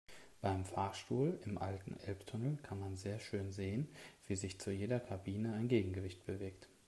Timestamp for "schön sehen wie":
3.19-4.35